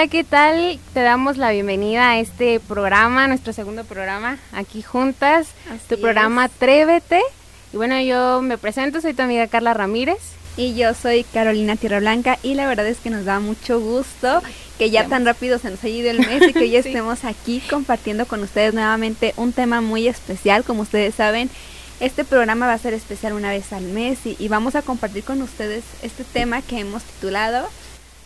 [0.00, 0.78] Hola, ¿qué tal?
[0.94, 5.48] Te damos la bienvenida a este programa, nuestro segundo programa, aquí juntas,
[5.90, 7.20] tu programa Atrévete.
[7.70, 10.16] Y bueno, yo me presento, soy tu amiga Carla Ramírez.
[10.56, 14.42] Y yo soy Carolina Tierra Blanca y la verdad es que nos da mucho gusto
[14.78, 17.60] que ya tan rápido se nos haya ido el mes y que hoy estemos aquí
[17.68, 21.50] compartiendo con ustedes nuevamente un tema muy especial, como ustedes saben.
[22.00, 25.42] Este programa va a ser especial una vez al mes y vamos a compartir con
[25.42, 27.68] ustedes este tema que hemos titulado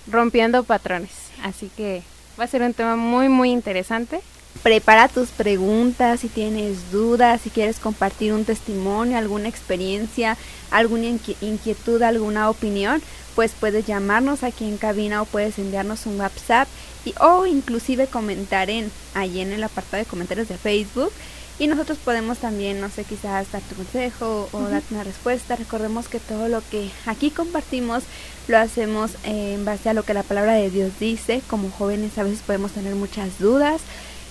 [0.07, 1.11] Rompiendo patrones.
[1.43, 2.03] Así que
[2.39, 4.21] va a ser un tema muy, muy interesante.
[4.63, 10.37] Prepara tus preguntas si tienes dudas, si quieres compartir un testimonio, alguna experiencia,
[10.71, 11.07] alguna
[11.41, 13.03] inquietud, alguna opinión,
[13.35, 16.69] pues puedes llamarnos aquí en cabina o puedes enviarnos un WhatsApp
[17.05, 21.13] y, o inclusive comentar en allí en el apartado de comentarios de Facebook
[21.59, 25.55] y nosotros podemos también, no sé, quizás darte un consejo o darte una respuesta.
[25.55, 28.03] Recordemos que todo lo que aquí compartimos
[28.49, 31.43] lo hacemos en base a lo que la palabra de Dios dice.
[31.49, 33.83] Como jóvenes a veces podemos tener muchas dudas.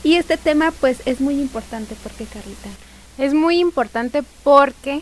[0.04, 1.96] Y este tema pues es muy importante.
[1.96, 2.70] ¿Por qué, Carlita?
[3.18, 5.02] Es muy importante porque,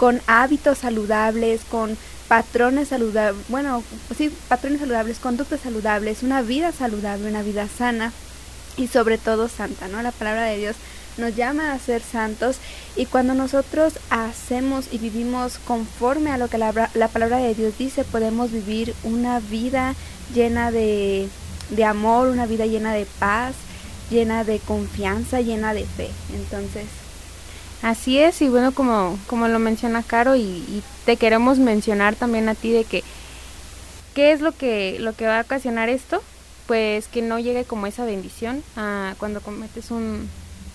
[0.03, 1.97] con hábitos saludables, con
[2.27, 3.85] patrones saludables, bueno,
[4.19, 8.13] sí, patrones saludables, conductas saludables, una vida saludable, una vida sana
[8.77, 10.03] y sobre todo santa, ¿no?
[10.03, 10.75] La palabra de Dios
[11.19, 12.57] nos llama a ser santos
[12.97, 17.79] y cuando nosotros hacemos y vivimos conforme a lo que la, la palabra de Dios
[17.79, 19.95] dice, podemos vivir una vida
[20.35, 21.29] llena de,
[21.71, 23.55] de amor, una vida llena de paz,
[24.11, 26.11] llena de confianza, llena de fe.
[26.35, 26.87] Entonces,
[27.83, 32.55] Así es, y bueno, como, como lo menciona Caro, y, te queremos mencionar también a
[32.55, 33.03] ti de que,
[34.15, 36.23] ¿qué es lo que, lo que va a ocasionar esto?
[36.69, 38.63] Pues que no llegue como esa bendición
[39.19, 40.29] cuando cometes un,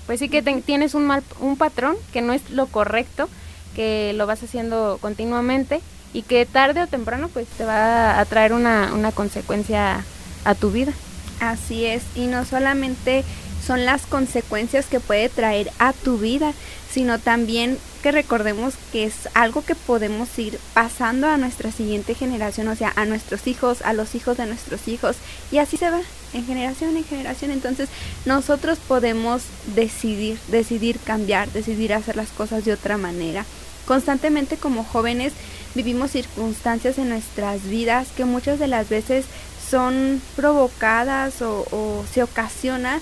[0.06, 3.29] pues sí que tienes un mal, un patrón que no es lo correcto,
[3.74, 5.79] que lo vas haciendo continuamente
[6.13, 10.03] y que tarde o temprano pues te va a traer una, una consecuencia
[10.44, 10.91] a tu vida.
[11.39, 13.24] Así es, y no solamente
[13.67, 16.53] son las consecuencias que puede traer a tu vida,
[16.89, 22.69] sino también que recordemos que es algo que podemos ir pasando a nuestra siguiente generación,
[22.69, 25.17] o sea, a nuestros hijos, a los hijos de nuestros hijos,
[25.51, 26.00] y así se va,
[26.33, 27.51] en generación en generación.
[27.51, 27.89] Entonces,
[28.25, 29.44] nosotros podemos
[29.75, 33.45] decidir, decidir cambiar, decidir hacer las cosas de otra manera.
[33.85, 35.33] Constantemente como jóvenes
[35.75, 39.25] vivimos circunstancias en nuestras vidas que muchas de las veces
[39.69, 43.01] son provocadas o, se ocasionan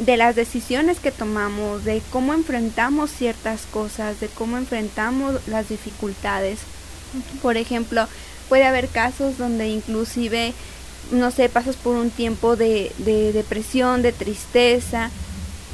[0.00, 6.60] de las decisiones que tomamos, de cómo enfrentamos ciertas cosas, de cómo enfrentamos las dificultades.
[7.42, 8.08] Por ejemplo,
[8.48, 10.54] puede haber casos donde inclusive,
[11.12, 12.92] no sé, pasas por un tiempo de,
[13.34, 15.10] depresión, de tristeza,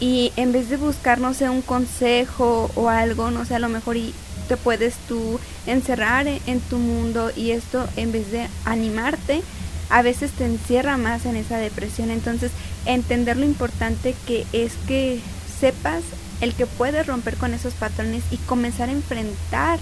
[0.01, 3.69] y en vez de buscar, no sé, un consejo o algo, no sé, a lo
[3.69, 4.13] mejor y
[4.49, 9.43] te puedes tú encerrar en tu mundo y esto en vez de animarte,
[9.91, 12.11] a veces te encierra más en esa depresión.
[12.11, 12.53] Entonces,
[12.85, 15.21] entender lo importante que es que
[15.61, 16.03] sepas
[16.41, 19.79] el que puedes romper con esos patrones y comenzar a enfrentar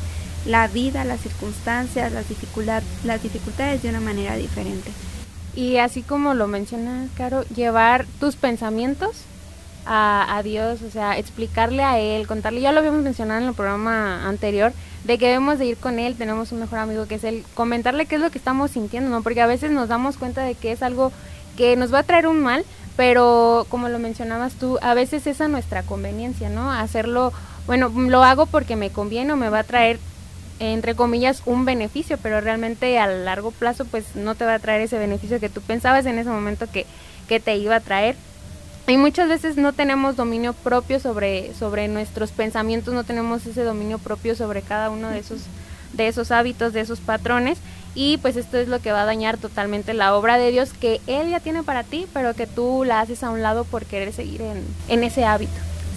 [0.46, 2.26] la vida, las circunstancias, las,
[3.04, 4.90] las dificultades de una manera diferente.
[5.56, 9.22] Y así como lo menciona Caro, llevar tus pensamientos
[9.86, 13.54] a, a, Dios, o sea, explicarle a Él, contarle, ya lo habíamos mencionado en el
[13.54, 14.72] programa anterior,
[15.04, 18.06] de que debemos de ir con él, tenemos un mejor amigo que es él, comentarle
[18.06, 19.22] qué es lo que estamos sintiendo, ¿no?
[19.22, 21.12] Porque a veces nos damos cuenta de que es algo
[21.56, 22.64] que nos va a traer un mal,
[22.96, 26.72] pero como lo mencionabas tú, a veces es a nuestra conveniencia, ¿no?
[26.72, 27.32] Hacerlo,
[27.66, 29.98] bueno, lo hago porque me conviene o me va a traer
[30.60, 34.82] entre comillas un beneficio, pero realmente a largo plazo pues no te va a traer
[34.82, 36.86] ese beneficio que tú pensabas en ese momento que,
[37.28, 38.16] que te iba a traer.
[38.86, 43.98] Y muchas veces no tenemos dominio propio sobre, sobre nuestros pensamientos, no tenemos ese dominio
[43.98, 45.40] propio sobre cada uno de esos,
[45.94, 47.58] de esos hábitos, de esos patrones.
[47.94, 51.00] Y pues esto es lo que va a dañar totalmente la obra de Dios que
[51.06, 54.12] Él ya tiene para ti, pero que tú la haces a un lado por querer
[54.12, 55.54] seguir en, en ese hábito.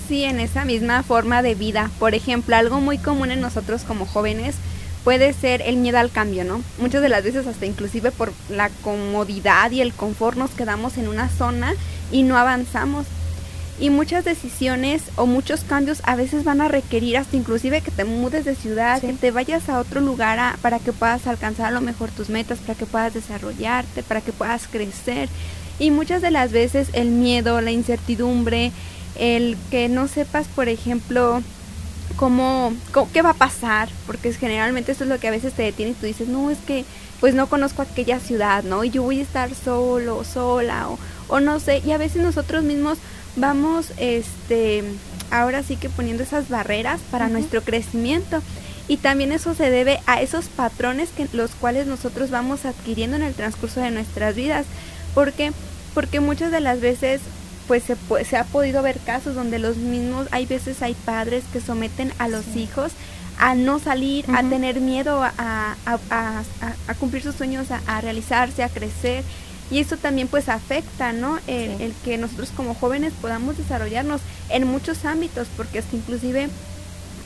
[0.07, 1.91] Sí, en esa misma forma de vida.
[1.99, 4.55] Por ejemplo, algo muy común en nosotros como jóvenes
[5.03, 6.61] puede ser el miedo al cambio, ¿no?
[6.79, 11.07] Muchas de las veces hasta inclusive por la comodidad y el confort nos quedamos en
[11.07, 11.73] una zona
[12.11, 13.05] y no avanzamos.
[13.79, 18.05] Y muchas decisiones o muchos cambios a veces van a requerir hasta inclusive que te
[18.05, 21.81] mudes de ciudad, que te vayas a otro lugar para que puedas alcanzar a lo
[21.81, 25.29] mejor tus metas, para que puedas desarrollarte, para que puedas crecer.
[25.77, 28.71] Y muchas de las veces el miedo, la incertidumbre,
[29.19, 31.43] el que no sepas, por ejemplo,
[32.15, 32.73] cómo,
[33.13, 35.95] qué va a pasar, porque generalmente eso es lo que a veces te detiene y
[35.95, 36.83] tú dices, no, es que
[37.19, 38.83] pues no conozco aquella ciudad, ¿no?
[38.83, 42.63] Y yo voy a estar solo, sola, o, o no sé, y a veces nosotros
[42.63, 42.97] mismos
[43.35, 44.83] vamos, este,
[45.31, 48.41] ahora sí que poniendo esas barreras para nuestro crecimiento.
[48.89, 53.23] Y también eso se debe a esos patrones que los cuales nosotros vamos adquiriendo en
[53.23, 54.65] el transcurso de nuestras vidas.
[55.13, 55.51] porque
[55.93, 57.21] Porque muchas de las veces
[57.67, 61.59] pues se, se ha podido ver casos donde los mismos, hay veces hay padres que
[61.59, 62.93] someten a los hijos
[63.37, 66.43] a no salir, a tener miedo a, a,
[66.87, 69.23] a, cumplir sus sueños, a, realizarse, a crecer.
[69.69, 71.39] Y eso también pues afecta, ¿no?
[71.45, 76.49] El, el, que nosotros como jóvenes podamos desarrollarnos en muchos ámbitos, porque es que inclusive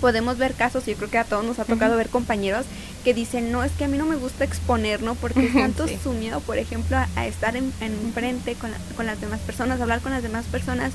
[0.02, 2.66] podemos ver casos, y yo creo que a todos nos ha tocado ver compañeros
[3.04, 5.16] que dicen, no, es que a mí no me gusta exponer, ¿no?
[5.16, 7.72] Porque es tanto su miedo, por ejemplo, a, estar en,
[8.14, 10.92] frente con, con las demás personas, hablar con las demás personas.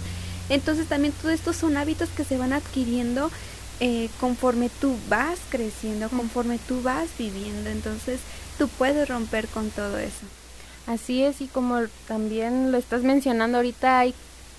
[0.49, 3.31] Entonces también todo esto son hábitos que se van adquiriendo
[3.81, 7.71] eh, conforme tú vas creciendo, conforme tú vas viviendo.
[7.71, 8.21] Entonces
[8.59, 10.27] tú puedes romper con todo eso.
[10.87, 14.15] Así es, y como también lo estás mencionando ahorita, hay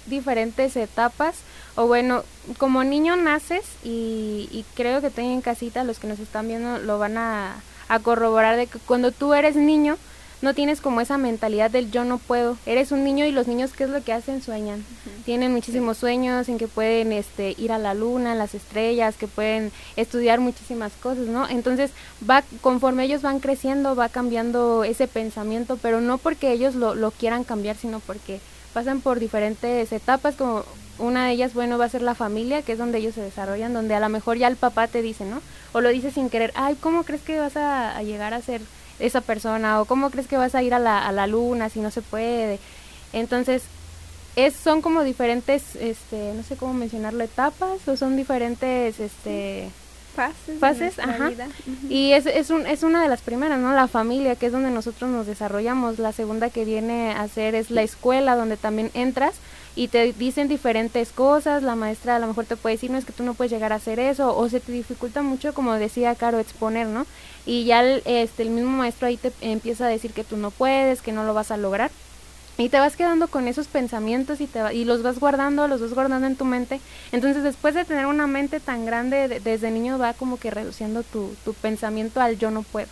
[0.08, 1.36] diferentes etapas
[1.76, 2.24] o bueno,
[2.58, 7.18] como niño naces y, creo que en casita, los que nos están viendo lo van
[7.18, 7.62] a,
[8.04, 9.98] corroborar de que cuando tú eres niño
[10.42, 12.58] no tienes como esa mentalidad del yo no puedo.
[12.66, 14.86] Eres un niño y los niños qué es lo que hacen sueñan.
[15.26, 19.72] Tienen muchísimos sueños en que pueden este ir a la luna, las estrellas, que pueden
[19.96, 21.48] estudiar muchísimas cosas, ¿no?
[21.50, 21.92] Entonces,
[22.30, 27.12] va conforme ellos van creciendo, va cambiando ese pensamiento, pero no porque ellos lo, lo
[27.12, 28.40] quieran cambiar, sino porque
[28.74, 30.64] pasan por diferentes etapas como
[31.00, 33.74] una de ellas, bueno, va a ser la familia, que es donde ellos se desarrollan,
[33.74, 35.42] donde a lo mejor ya el papá te dice, ¿no?
[35.74, 38.62] O lo dice sin querer, ay, ¿cómo crees que vas a, llegar a ser
[39.00, 39.82] esa persona?
[39.82, 42.02] O ¿cómo crees que vas a ir a la, a la luna si no se
[42.02, 42.60] puede?
[43.14, 43.64] Entonces,
[44.36, 49.70] es, son como diferentes, este, no sé cómo mencionarlo, etapas, o son diferentes, este
[50.16, 51.32] fases, fases ajá.
[51.90, 53.74] Y es, es, un, es una de las primeras, ¿no?
[53.74, 56.00] La familia, que es donde nosotros nos desarrollamos.
[56.00, 59.36] La segunda que viene a ser es la escuela, donde también entras
[59.76, 61.62] y te dicen diferentes cosas.
[61.62, 63.72] La maestra a lo mejor te puede decir, no es que tú no puedes llegar
[63.72, 67.06] a hacer eso, o se te dificulta mucho, como decía Caro, exponer, ¿no?
[67.48, 70.52] Y ya el, este, el mismo maestro ahí te empieza a decir que tú no
[70.52, 71.90] puedes, que no lo vas a lograr.
[72.58, 75.94] Y te vas quedando con esos pensamientos y, te y los vas guardando, los vas
[75.94, 76.82] guardando en tu mente.
[77.12, 81.36] Entonces después de tener una mente tan grande, desde niño va como que reduciendo tu,
[81.46, 82.88] tu pensamiento al yo no puedo.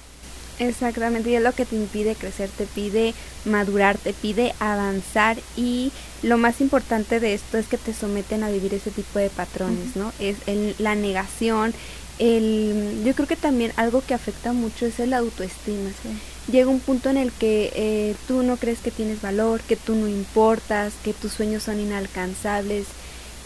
[0.60, 5.92] Exactamente, y es lo que te impide crecer, te pide madurar, te pide avanzar y
[6.24, 9.98] lo más importante de esto es que te someten a vivir ese tipo de patrones,
[9.98, 10.14] ¿no?
[10.20, 11.74] Es el, la negación,
[12.20, 15.90] el, yo creo que también algo que afecta mucho es el autoestima.
[16.52, 19.96] Llega un punto en el que eh, tú no crees que tienes valor, que tú
[19.96, 22.86] no importas, que tus sueños son inalcanzables.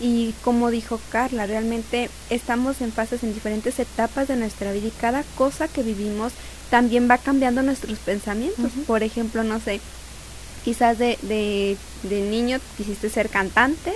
[0.01, 4.91] Y como dijo Carla, realmente estamos en fases, en diferentes etapas de nuestra vida y
[4.91, 6.33] cada cosa que vivimos
[6.69, 8.71] también va cambiando nuestros pensamientos.
[8.85, 9.81] Por ejemplo, no sé,
[10.63, 13.93] quizás de, de, de niño quisiste ser cantante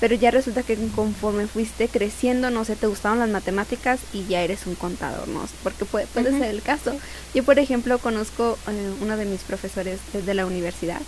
[0.00, 4.42] pero ya resulta que conforme fuiste creciendo, no sé, te gustaban las matemáticas y ya
[4.42, 5.46] eres un contador, ¿no?
[5.62, 6.96] Porque puede, puede ser el caso.
[7.34, 11.00] Yo, por ejemplo, conozco eh, uno de mis profesores desde la universidad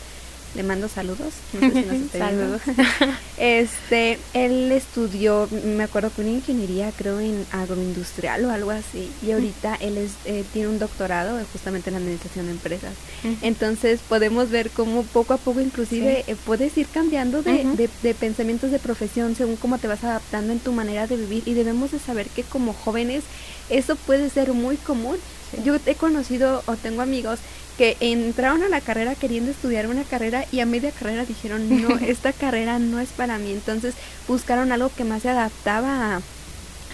[0.54, 2.62] le mando saludos, no sé si nos saludos.
[3.38, 9.32] este, él estudió, me acuerdo que una ingeniería, creo en agroindustrial o algo así, y
[9.32, 12.92] ahorita él es, eh, tiene un doctorado justamente en administración de empresas.
[13.42, 18.70] Entonces podemos ver cómo poco a poco inclusive eh, puedes ir cambiando de, de, pensamientos
[18.70, 21.98] de profesión según cómo te vas adaptando en tu manera de vivir y debemos de
[21.98, 23.24] saber que como jóvenes
[23.68, 25.16] eso puede ser muy común.
[25.64, 27.38] Yo he conocido o tengo amigos
[27.76, 31.96] que entraron a la carrera queriendo estudiar una carrera y a media carrera dijeron, no,
[32.00, 33.52] esta carrera no es para mí.
[33.52, 33.94] Entonces
[34.26, 36.22] buscaron algo que más se adaptaba a,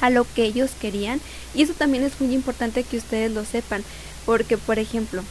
[0.00, 1.20] a lo que ellos querían.
[1.54, 3.82] Y eso también es muy importante que ustedes lo sepan.
[4.26, 5.22] Porque, por ejemplo,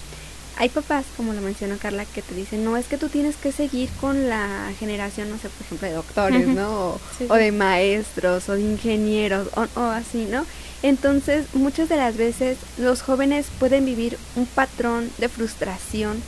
[0.58, 3.52] hay papás, como lo mencionó Carla, que te dicen, no, es que tú tienes que
[3.52, 7.00] seguir con la generación, no sé, por ejemplo, de doctores, ¿no?
[7.30, 10.46] O, de maestros, o de ingenieros, o, o, así, ¿no?
[10.84, 16.22] Entonces, muchas de las veces los jóvenes pueden vivir un patrón de frustración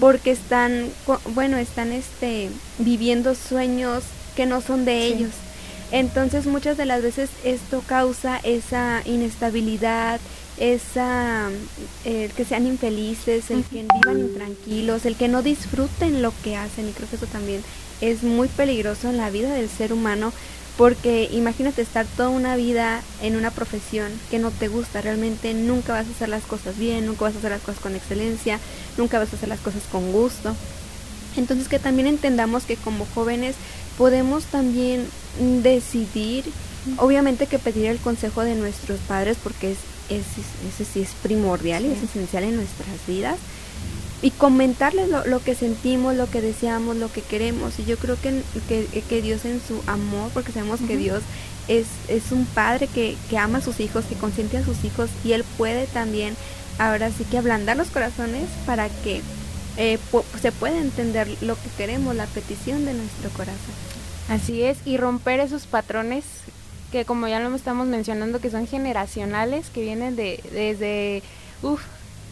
[0.00, 0.88] porque están,
[1.34, 2.48] bueno, están este,
[2.78, 4.04] viviendo sueños
[4.36, 5.32] que no son de ellos.
[5.92, 10.18] Entonces, muchas de las veces esto causa esa inestabilidad,
[10.60, 11.50] esa
[12.04, 16.88] el que sean infelices, el que vivan intranquilos, el que no disfruten lo que hacen.
[16.88, 17.62] Y creo que eso también
[18.00, 20.32] es muy peligroso en la vida del ser humano
[20.76, 25.92] porque imagínate estar toda una vida en una profesión que no te gusta, realmente nunca
[25.92, 28.58] vas a hacer las cosas bien, nunca vas a hacer las cosas con excelencia,
[28.96, 30.56] nunca vas a hacer las cosas con gusto.
[31.36, 33.56] Entonces que también entendamos que como jóvenes
[33.98, 35.06] podemos también
[35.62, 36.44] decidir,
[36.96, 39.78] obviamente que pedir el consejo de nuestros padres porque es,
[40.10, 43.38] ese sí es primordial y es esencial en nuestras vidas
[44.22, 47.78] y comentarles lo, que sentimos, lo que deseamos, lo que queremos.
[47.78, 48.42] Y yo creo que,
[49.08, 51.22] que, Dios en su amor, porque sabemos que Dios
[51.68, 55.08] es, es un padre que, que, ama a sus hijos, que consiente a sus hijos
[55.24, 56.36] y Él puede también
[56.78, 59.22] ahora sí que ablandar los corazones para que
[59.76, 59.98] eh,
[60.40, 63.74] se pueda entender lo que queremos, la petición de nuestro corazón.
[64.28, 66.24] Así es, y romper esos patrones
[66.90, 71.22] que como ya lo estamos mencionando, que son generacionales, que vienen de desde,
[71.62, 71.82] uff,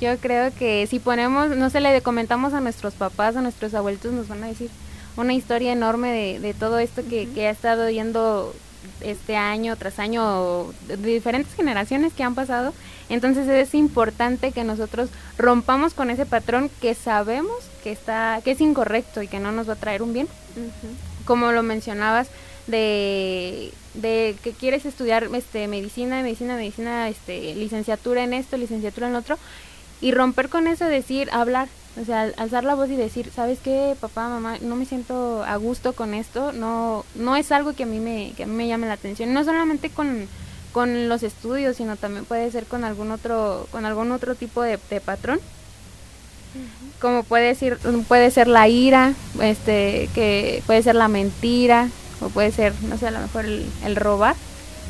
[0.00, 4.12] yo creo que si ponemos, no sé, le comentamos a nuestros papás, a nuestros abuelitos,
[4.12, 4.71] nos van a decir
[5.17, 8.55] una historia enorme de, de todo esto que, que ha estado yendo
[9.00, 12.73] este año tras año de diferentes generaciones que han pasado.
[13.09, 18.61] Entonces es importante que nosotros rompamos con ese patrón que sabemos que está que es
[18.61, 20.29] incorrecto y que no nos va a traer un bien.
[21.25, 22.29] Como lo mencionabas
[22.69, 29.17] de, de que quieres estudiar este medicina, medicina, medicina, este licenciatura en esto, licenciatura en
[29.17, 29.39] otro
[30.01, 31.69] y romper con eso, decir, hablar,
[32.01, 34.59] o sea, alzar la voz y decir, ¿sabes qué, papá, mamá?
[34.61, 38.33] No me siento a gusto con esto, no no es algo que a mí me,
[38.37, 40.29] que a mí me llame la atención, no solamente con,
[40.73, 44.79] con los estudios, sino también puede ser con algún otro, con algún otro tipo de,
[44.79, 45.41] patrón.
[47.01, 51.89] Como puede ser, puede ser la ira, este, que puede ser la mentira,
[52.21, 54.35] o puede ser, no sé, a lo mejor el robar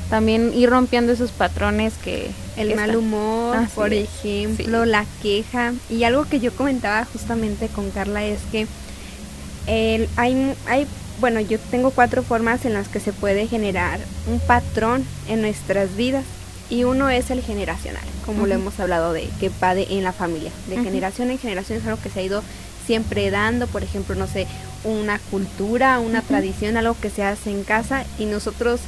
[0.09, 2.31] también ir rompiendo esos patrones que...
[2.57, 5.75] El mal humor, por ejemplo, la queja.
[5.91, 8.67] Y algo que yo comentaba justamente con Carla es que
[9.67, 10.87] el, hay, hay,
[11.21, 15.95] bueno, yo tengo cuatro formas en las que se puede generar un patrón en nuestras
[15.95, 16.25] vidas.
[16.71, 20.13] Y uno es el generacional, como lo hemos hablado de que va de, en la
[20.13, 20.51] familia.
[20.69, 22.43] De generación en generación es algo que se ha ido
[22.89, 24.47] siempre dando, por ejemplo, no sé,
[24.83, 28.81] una cultura, una tradición, algo que se hace en casa y nosotros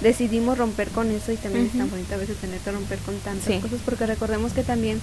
[0.00, 3.18] decidimos romper con eso y también es tan bonito a veces tener que romper con
[3.18, 5.00] tantas cosas porque recordemos que también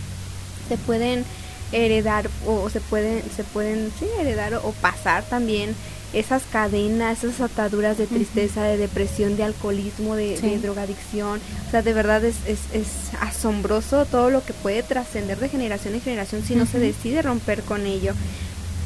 [0.70, 1.26] se pueden
[1.74, 5.76] heredar o se pueden se pueden sí, heredar o, pasar también
[6.14, 11.42] esas cadenas, esas ataduras de tristeza, de depresión, de alcoholismo, de, drogadicción.
[11.68, 12.88] O sea, de verdad es, es, es,
[13.20, 17.64] asombroso todo lo que puede trascender de generación en generación si no se decide romper
[17.64, 18.14] con ello.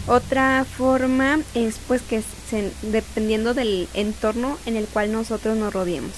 [0.08, 2.24] Otra forma es pues que
[2.82, 6.14] dependiendo del entorno en el cual nosotros nos rodeemos.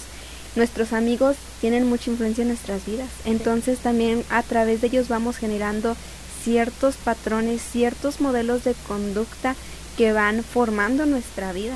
[0.55, 5.37] Nuestros amigos tienen mucha influencia en nuestras vidas, entonces también a través de ellos vamos
[5.37, 5.95] generando
[6.43, 9.55] ciertos patrones, ciertos modelos de conducta
[9.97, 11.75] que van formando nuestra vida.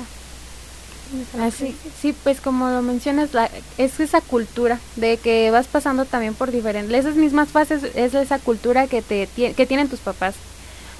[1.40, 3.48] Así, sí, pues como lo mencionas, la,
[3.78, 8.38] es esa cultura de que vas pasando también por diferentes, esas mismas fases, es esa
[8.40, 10.34] cultura que, te, que tienen tus papás,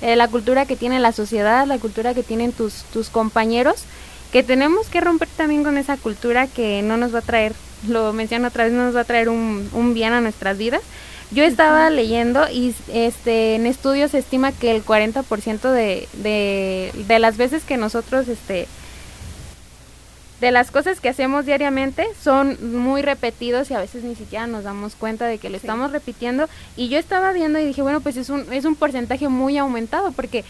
[0.02, 3.84] eh, la cultura que tiene la sociedad, la cultura que tienen tus, tus compañeros,
[4.32, 7.54] que tenemos que romper también con esa cultura que no nos va a traer,
[7.88, 10.82] lo menciono otra vez, no nos va a traer un, un bien a nuestras vidas.
[11.32, 17.18] Yo estaba leyendo y este en estudios se estima que el 40% de, de, de
[17.18, 18.68] las veces que nosotros este
[20.40, 24.64] de las cosas que hacemos diariamente son muy repetidos y a veces ni siquiera nos
[24.64, 26.48] damos cuenta de que lo estamos repitiendo.
[26.76, 30.12] Y yo estaba viendo y dije, bueno, pues es un, es un porcentaje muy aumentado
[30.12, 30.44] porque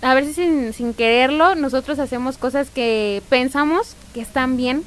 [0.00, 4.84] a veces sin, sin quererlo, nosotros hacemos cosas que pensamos que están bien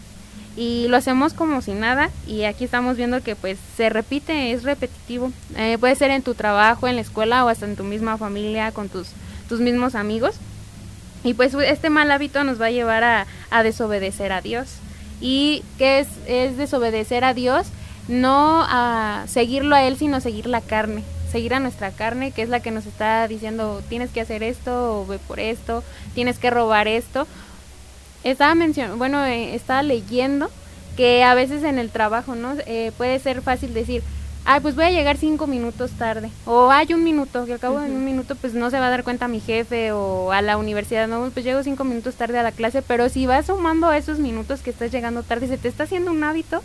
[0.57, 4.63] y lo hacemos como si nada y aquí estamos viendo que pues se repite, es
[4.63, 5.31] repetitivo.
[5.55, 8.71] Eh, puede ser en tu trabajo, en la escuela o hasta en tu misma familia,
[8.71, 9.09] con tus,
[9.47, 10.35] tus mismos amigos.
[11.23, 14.69] Y pues este mal hábito nos va a llevar a, a desobedecer a Dios.
[15.19, 17.67] ¿Y qué es, es desobedecer a Dios?
[18.07, 22.49] No a seguirlo a Él, sino seguir la carne seguir a nuestra carne, que es
[22.49, 26.49] la que nos está diciendo tienes que hacer esto o ve por esto, tienes que
[26.49, 27.25] robar esto.
[28.23, 30.51] Estaba mencionando, bueno, eh, estaba leyendo
[30.97, 32.55] que a veces en el trabajo, ¿no?
[32.65, 34.03] Eh, puede ser fácil decir,
[34.45, 37.87] ay, pues voy a llegar cinco minutos tarde, o hay un minuto, que acabo cabo
[37.87, 40.57] de un minuto, pues no se va a dar cuenta mi jefe o a la
[40.57, 43.97] universidad, no, pues llego cinco minutos tarde a la clase, pero si vas sumando a
[43.97, 46.61] esos minutos que estás llegando tarde, se te está haciendo un hábito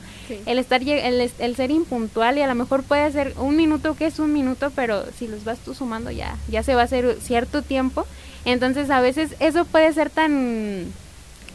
[0.47, 4.07] el estar el, el, ser impuntual y a lo mejor puede ser un minuto que
[4.07, 7.19] es un minuto, pero si los vas tú sumando ya, ya se va a hacer
[7.21, 8.07] cierto tiempo,
[8.45, 10.87] entonces a veces eso puede ser tan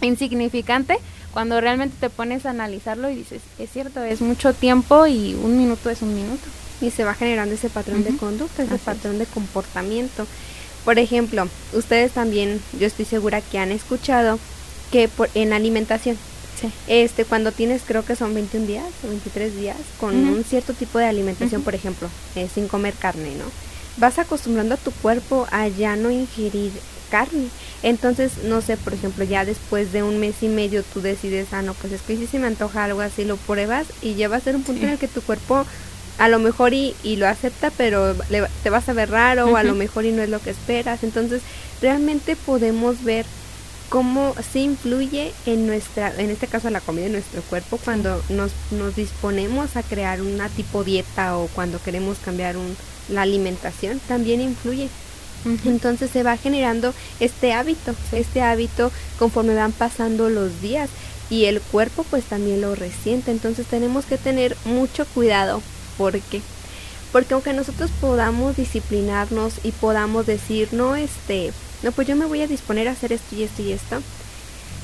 [0.02, 0.98] insignificante,
[1.34, 5.58] cuando realmente te pones a analizarlo y dices, es cierto, es mucho tiempo y un
[5.58, 6.44] minuto es un minuto.
[6.82, 10.26] Y se va generando ese patrón de conducta, ese patrón de comportamiento.
[10.84, 14.40] Por ejemplo, ustedes también, yo estoy segura que han escuchado
[14.92, 16.18] que por, en alimentación,
[16.88, 21.00] este, cuando tienes, creo que son 21 días o 23 días, con un cierto tipo
[21.00, 23.46] de alimentación, por ejemplo, eh, sin comer carne, ¿no?
[23.98, 26.72] Vas acostumbrando a tu cuerpo a ya no ingerir
[27.12, 27.50] carne.
[27.84, 31.62] Entonces, no sé, por ejemplo, ya después de un mes y medio tú decides, ah,
[31.62, 34.38] no, pues es que si se me antoja algo así, lo pruebas y ya va
[34.38, 35.66] a ser un punto en el que tu cuerpo
[36.18, 38.16] a lo mejor y, y lo acepta, pero
[38.64, 41.04] te vas a ver raro o a lo mejor y no es lo que esperas.
[41.04, 41.42] Entonces,
[41.82, 43.26] realmente podemos ver
[43.92, 48.54] cómo se influye en nuestra, en este caso la comida en nuestro cuerpo cuando nos,
[48.72, 52.78] nos disponemos a crear una tipo dieta o cuando queremos cambiar un,
[53.10, 54.90] la alimentación, también influye.
[55.66, 60.90] Entonces se va generando este hábito, este hábito conforme van pasando los días
[61.30, 63.32] y el cuerpo pues también lo resiente.
[63.32, 65.62] Entonces tenemos que tener mucho cuidado.
[65.98, 66.42] Porque
[67.12, 71.52] porque aunque nosotros podamos disciplinarnos y podamos decir, no este,
[71.84, 74.02] no pues yo me voy a disponer a hacer esto y esto y esto,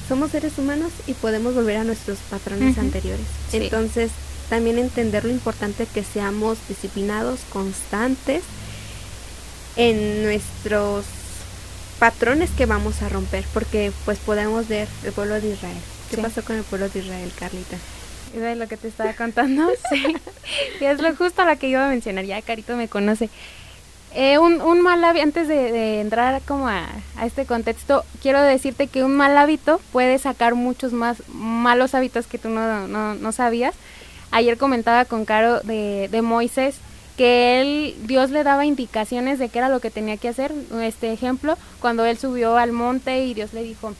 [0.07, 3.25] somos seres humanos y podemos volver a nuestros patrones anteriores.
[3.53, 4.11] Entonces,
[4.49, 8.43] también entender lo importante que seamos disciplinados, constantes
[9.77, 11.05] en nuestros
[11.99, 15.77] patrones que vamos a romper, porque pues podemos ver el pueblo de Israel.
[16.09, 17.77] ¿Qué pasó con el pueblo de Israel, Carlita?
[18.35, 20.15] Es lo que te estaba contando, sí.
[20.81, 23.29] Y es lo justo lo que iba a mencionar, ya Carito me conoce.
[24.13, 26.87] Eh, un, un, mal hábito, antes de, entrar como a,
[27.23, 32.37] este contexto, quiero decirte que un mal hábito puede sacar muchos más malos hábitos que
[32.37, 33.75] tú no, no, no sabías.
[34.31, 36.79] Ayer comentaba con Caro de, de Moisés
[37.17, 40.53] que él, Dios le daba indicaciones de qué era lo que tenía que hacer.
[40.81, 43.93] Este ejemplo, cuando él subió al monte y Dios le dijo,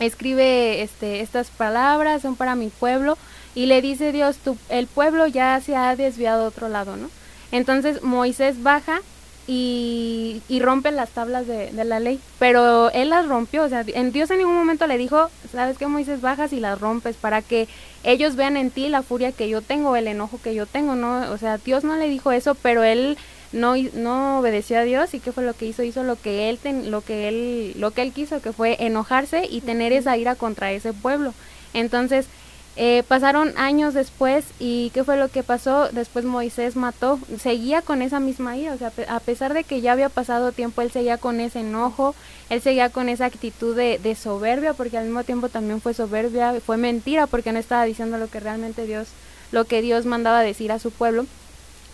[0.00, 3.16] escribe este, estas palabras, son para mi pueblo,
[3.54, 7.10] y le dice Dios, tu, el pueblo ya se ha desviado a otro lado, ¿no?
[7.52, 9.00] Entonces Moisés baja
[9.46, 13.84] y, y rompe las tablas de, de, la ley, pero él las rompió, o sea,
[13.86, 17.42] en Dios en ningún momento le dijo, sabes que Moisés bajas y las rompes para
[17.42, 17.68] que
[18.06, 21.30] ellos vean en ti la furia que yo tengo, el enojo que yo tengo, ¿no?
[21.32, 23.18] O sea, Dios no le dijo eso, pero él
[23.52, 26.60] no, no obedeció a Dios y qué fue lo que hizo, hizo lo que él,
[26.88, 30.70] lo que él, lo que él quiso, que fue enojarse y tener esa ira contra
[30.70, 31.34] ese pueblo.
[31.74, 32.28] Entonces,
[32.78, 35.88] eh, pasaron años después y ¿qué fue lo que pasó?
[35.88, 39.92] Después Moisés mató, seguía con esa misma ira, o sea, a pesar de que ya
[39.92, 42.14] había pasado tiempo, él seguía con ese enojo,
[42.50, 46.54] él seguía con esa actitud de, de soberbia, porque al mismo tiempo también fue soberbia,
[46.60, 49.08] fue mentira, porque no estaba diciendo lo que realmente Dios,
[49.52, 51.24] lo que Dios mandaba decir a su pueblo.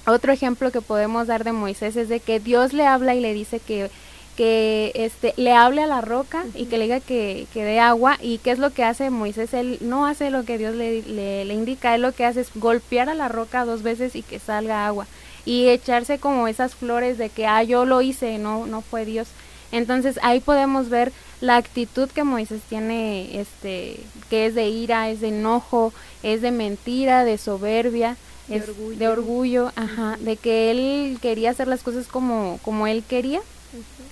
[0.04, 3.34] Otro ejemplo que podemos dar de Moisés es de que Dios le habla y le
[3.34, 3.88] dice que
[4.36, 8.16] que este le hable a la roca y que le diga que, que dé agua
[8.20, 11.52] y qué es lo que hace Moisés él no hace lo que Dios le, le,
[11.52, 14.86] indica él lo que hace es golpear a la roca dos veces y que salga
[14.86, 15.06] agua
[15.44, 19.28] y echarse como esas flores de que ah yo lo hice no no fue Dios
[19.70, 25.20] entonces ahí podemos ver la actitud que Moisés tiene este que es de ira es
[25.20, 25.92] de enojo
[26.22, 28.16] es de mentira de soberbia
[28.48, 29.72] de orgullo, de orgullo.
[29.76, 33.40] ajá, de que él quería hacer las cosas como como él quería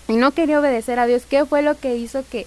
[0.08, 1.22] y no quería obedecer a Dios.
[1.28, 2.46] ¿Qué fue lo que hizo que,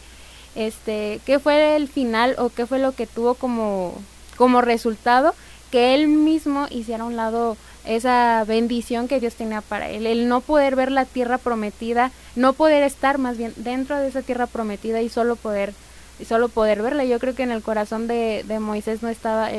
[0.55, 3.95] este, qué fue el final o qué fue lo que tuvo como,
[4.37, 5.33] como resultado?
[5.71, 10.27] Que él mismo hiciera a un lado esa bendición que Dios tenía para él, el
[10.27, 14.47] no poder ver la tierra prometida, no poder estar más bien dentro de esa tierra
[14.47, 15.73] prometida y solo poder,
[16.19, 17.03] y solo poder verla.
[17.03, 19.49] Yo creo que en el corazón de, de Moisés no estaba,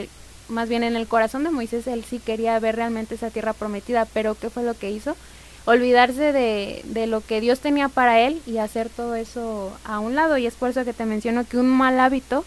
[0.48, 4.06] más bien en el corazón de Moisés él sí quería ver realmente esa tierra prometida,
[4.06, 5.16] pero ¿qué fue lo que hizo?
[5.64, 10.14] Olvidarse de, de lo que Dios tenía para él y hacer todo eso a un
[10.14, 10.36] lado.
[10.38, 12.44] Y es por eso que te menciono que un mal hábito,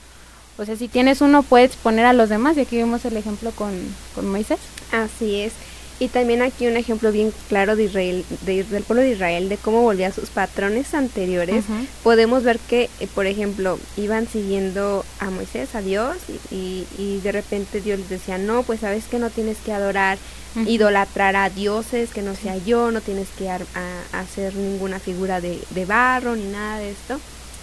[0.58, 2.58] o sea, si tienes uno, puedes poner a los demás.
[2.58, 3.74] Y aquí vemos el ejemplo con,
[4.16, 4.60] con Moisés.
[4.92, 5.54] Así es.
[6.00, 9.58] Y también aquí un ejemplo bien claro de Israel, de, del pueblo de Israel, de
[9.58, 11.66] cómo volvía a sus patrones anteriores.
[12.04, 16.18] Podemos ver que, eh, por ejemplo, iban siguiendo a Moisés, a Dios,
[16.52, 20.20] y, y, de repente Dios les decía, no, pues sabes que no tienes que adorar,
[20.68, 25.86] idolatrar a dioses, que no sea yo, no tienes que hacer ninguna figura de, de,
[25.86, 27.20] barro ni nada de esto.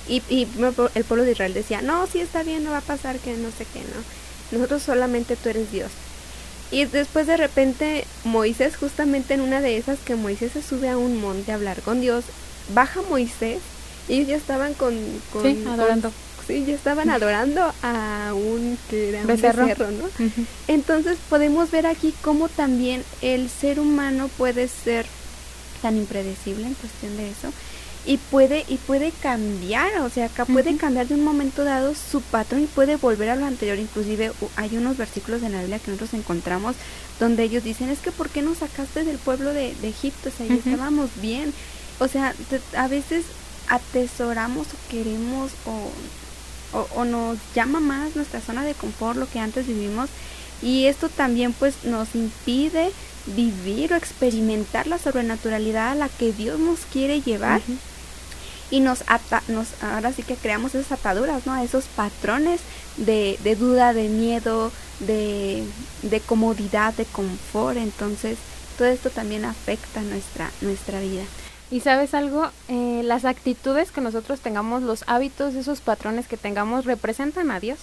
[0.08, 0.48] Y, y
[0.94, 3.50] el pueblo de Israel decía, no, sí está bien, no va a pasar, que no
[3.50, 4.58] sé qué, no.
[4.58, 5.90] Nosotros solamente tú eres Dios.
[6.70, 10.98] Y después de repente Moisés, justamente en una de esas que Moisés se sube a
[10.98, 12.24] un monte a hablar con Dios,
[12.74, 13.60] baja Moisés
[14.08, 14.94] y ellos ya estaban con...
[15.42, 16.12] sí, adorando.
[16.46, 20.08] sí, ya estaban adorando a un, que era un becerro, ¿no?
[20.68, 25.06] Entonces podemos ver aquí cómo también el ser humano puede ser
[25.80, 27.52] tan impredecible en cuestión de eso
[28.06, 32.20] y puede y puede cambiar o sea acá puede cambiar de un momento dado su
[32.20, 33.78] patrón y puede volver a lo anterior.
[33.78, 36.76] Inclusive hay unos versículos en la Biblia que nosotros encontramos
[37.18, 40.46] donde ellos dicen es que por qué nos sacaste del pueblo de, Egipto o sea
[40.46, 41.52] ahí estábamos bien
[41.98, 42.34] o sea
[42.76, 43.24] a veces
[43.68, 49.38] atesoramos o queremos o, o, o nos llama más nuestra zona de confort lo que
[49.38, 50.10] antes vivimos
[50.60, 52.90] y esto también pues nos impide
[53.26, 57.62] vivir o experimentar la sobrenaturalidad a la que Dios nos quiere llevar
[58.70, 61.56] y nos, ata, nos ahora sí que creamos esas ataduras, ¿no?
[61.62, 62.60] Esos patrones
[62.96, 65.64] de, de duda, de miedo, de,
[66.02, 67.76] de, comodidad, de confort.
[67.76, 68.38] Entonces,
[68.78, 71.22] todo esto también afecta nuestra, nuestra vida.
[71.70, 76.84] Y sabes algo, eh, las actitudes que nosotros tengamos, los hábitos, esos patrones que tengamos,
[76.84, 77.78] representan a Dios.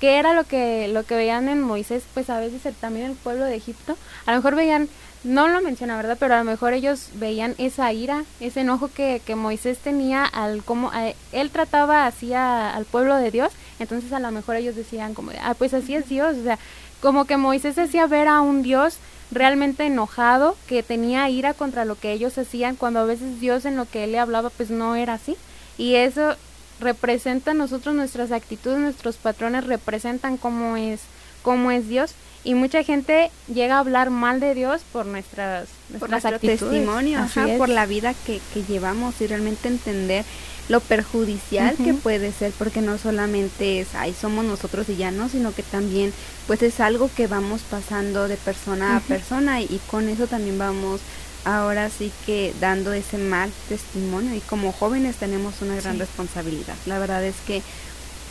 [0.00, 2.02] ¿Qué era lo que, lo que veían en Moisés?
[2.14, 3.96] Pues a veces también el pueblo de Egipto.
[4.26, 4.88] A lo mejor veían
[5.24, 6.16] no lo menciona, ¿verdad?
[6.18, 10.64] Pero a lo mejor ellos veían esa ira, ese enojo que, que Moisés tenía al
[10.64, 10.90] cómo
[11.32, 15.54] él trataba así al pueblo de Dios, entonces a lo mejor ellos decían como, ah,
[15.54, 16.58] pues así es Dios, o sea,
[17.00, 18.96] como que Moisés hacía ver a un Dios
[19.30, 23.76] realmente enojado, que tenía ira contra lo que ellos hacían, cuando a veces Dios en
[23.76, 25.36] lo que él le hablaba pues no era así.
[25.78, 26.36] Y eso
[26.80, 31.00] representa a nosotros nuestras actitudes, nuestros patrones representan cómo es,
[31.42, 36.22] cómo es Dios y mucha gente llega a hablar mal de Dios por nuestras, nuestras
[36.22, 37.20] por testimonio,
[37.56, 40.24] por la vida que, que, llevamos y realmente entender
[40.68, 45.28] lo perjudicial que puede ser, porque no solamente es, ahí somos nosotros y ya no,
[45.28, 46.12] sino que también
[46.46, 51.00] pues es algo que vamos pasando de persona a persona y, con eso también vamos
[51.44, 56.76] ahora sí que dando ese mal testimonio y como jóvenes tenemos una gran responsabilidad.
[56.86, 57.62] La verdad es que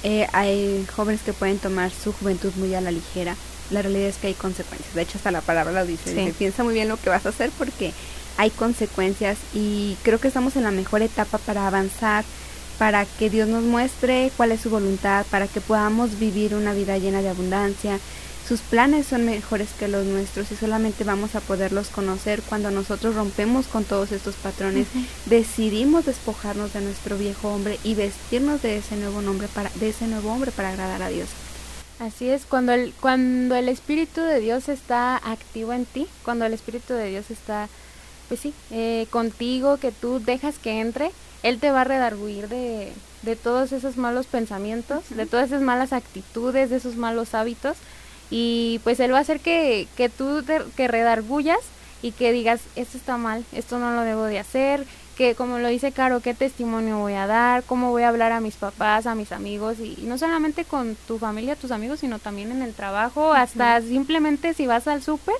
[0.04, 3.36] eh, hay jóvenes que pueden tomar su juventud muy a la ligera
[3.72, 4.94] la realidad es que hay consecuencias.
[4.94, 6.34] De hecho, hasta la palabra lo dice.
[6.38, 7.94] piensa muy bien lo que vas a hacer porque
[8.38, 12.26] hay consecuencias y creo que estamos en la mejor etapa para avanzar,
[12.78, 16.98] para que Dios nos muestre cuál es su voluntad, para que podamos vivir una vida
[16.98, 18.00] llena de abundancia.
[18.48, 23.16] Sus planes son mejores que los nuestros y solamente vamos a poderlos conocer cuando nosotros
[23.16, 24.88] rompemos con todos estos patrones,
[25.26, 30.08] decidimos despojarnos de nuestro viejo hombre y vestirnos de ese nuevo nombre para de ese
[30.08, 31.30] nuevo hombre para agradar a Dios.
[32.02, 36.54] Así es, cuando el, cuando el Espíritu de Dios está activo en ti, cuando el
[36.54, 37.70] Espíritu de Dios está,
[38.28, 41.12] pues sí, eh, contigo, que tú dejas que entre,
[41.44, 45.94] Él te va a redarguir de, de todos esos malos pensamientos, de todas esas malas
[45.94, 47.78] actitudes, de esos malos hábitos,
[48.32, 51.60] y pues Él va a hacer que, que tú te, que redargullas
[52.02, 54.88] y que digas, esto está mal, esto no lo debo de hacer,
[55.22, 58.40] que como lo dice Caro, qué testimonio voy a dar, cómo voy a hablar a
[58.40, 62.52] mis papás, a mis amigos y, no solamente con tu familia, tus amigos, sino también
[62.52, 65.36] en el trabajo, hasta simplemente si vas al súper,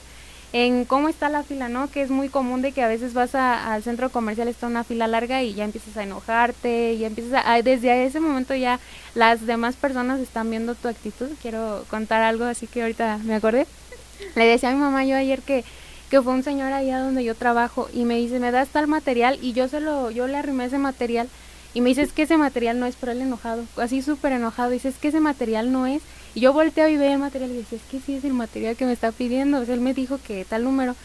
[0.54, 1.90] en cómo está la fila, ¿no?
[1.90, 5.08] Que es muy común de que a veces vas al centro comercial, está una fila
[5.08, 8.80] larga y ya empiezas a enojarte, y empiezas a, desde ese momento ya
[9.16, 11.30] las demás personas están viendo tu actitud.
[11.42, 13.66] Quiero contar algo así que ahorita me acordé.
[14.36, 15.64] Le decía a mi mamá yo ayer que
[16.12, 19.40] que fue un señor allá donde yo trabajo y me dice, me das tal material
[19.42, 21.30] y yo se lo, yo le arrimé ese material
[21.74, 24.72] y me dice, es que ese material no es, por él enojado, así súper enojado,
[24.72, 26.02] dice, es que ese material no es.
[26.36, 28.76] Y yo volteo y veo el material y dice, es que sí es el material
[28.76, 30.98] que me está pidiendo, o sea, él me dijo que tal número.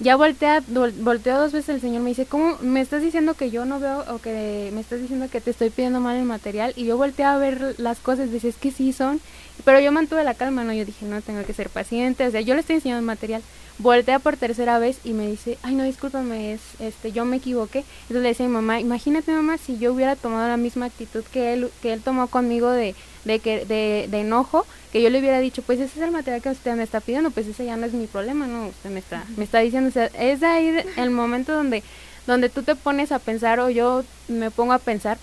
[0.00, 3.64] Ya voltea, volteo dos veces el señor, me dice, ¿cómo me estás diciendo que yo
[3.64, 6.72] no veo o que me estás diciendo que te estoy pidiendo mal el material?
[6.74, 9.20] Y yo volteo a ver las cosas, dice, es que sí son.
[9.64, 10.72] Pero yo mantuve la calma, ¿no?
[10.72, 13.42] Yo dije, no, tengo que ser paciente, o sea, yo le estoy enseñando el material
[13.78, 17.84] voltea por tercera vez y me dice, ay no, discúlpame, es, este, yo me equivoqué.
[18.02, 21.24] Entonces le decía a mi mamá, imagínate mamá si yo hubiera tomado la misma actitud
[21.32, 25.40] que él, que él tomó conmigo de, de, que, de enojo, que yo le hubiera
[25.40, 27.86] dicho, pues ese es el material que usted me está pidiendo, pues ese ya no
[27.86, 31.10] es mi problema, no, usted me está, me está diciendo, o sea, es ahí el
[31.10, 31.82] momento donde,
[32.26, 35.18] donde tú te pones a pensar o yo me pongo a pensar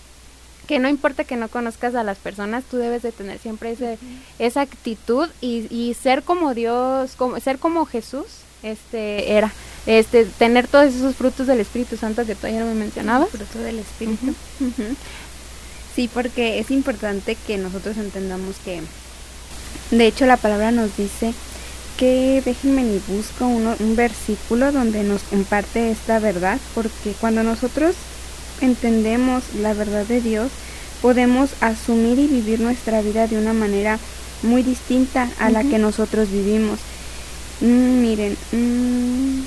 [0.67, 3.97] que no importa que no conozcas a las personas, tú debes de tener siempre ese,
[4.39, 8.25] esa actitud y, y ser como Dios, como, ser como Jesús,
[8.61, 9.51] este era
[9.85, 13.29] este tener todos esos frutos del Espíritu Santo que tú ayer me mencionabas.
[13.29, 14.35] Fruto del Espíritu.
[15.95, 18.81] Sí, porque es importante que nosotros entendamos que,
[19.91, 21.33] de hecho, la palabra nos dice
[21.97, 27.95] que déjenme ni busco uno, un versículo donde nos comparte esta verdad, porque cuando nosotros
[28.61, 30.51] entendemos la verdad de Dios,
[31.01, 33.99] podemos asumir y vivir nuestra vida de una manera
[34.43, 36.79] muy distinta a la que nosotros vivimos.
[37.61, 39.41] Mm, miren, mm.